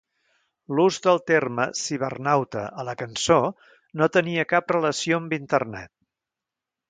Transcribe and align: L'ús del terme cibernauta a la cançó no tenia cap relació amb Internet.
L'ús 0.77 0.95
del 1.07 1.19
terme 1.31 1.65
cibernauta 1.81 2.63
a 2.83 2.87
la 2.89 2.95
cançó 3.03 3.37
no 4.03 4.09
tenia 4.19 4.47
cap 4.57 4.75
relació 4.77 5.19
amb 5.25 5.37
Internet. 5.41 5.93